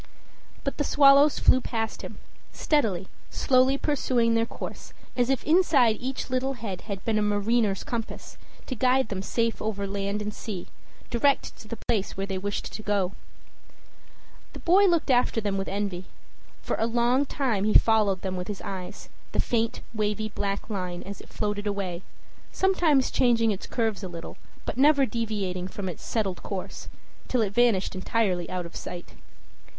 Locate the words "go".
12.81-13.11